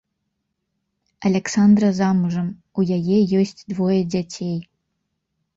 [1.29, 2.47] Аляксандра замужам,
[2.79, 4.57] у яе ёсць двое дзяцей.